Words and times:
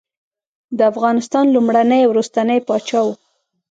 د 0.77 0.79
افغانستان 0.91 1.45
لومړنی 1.55 1.99
او 2.03 2.09
وروستنی 2.11 2.59
پاچا 2.67 2.99
وو. 3.05 3.13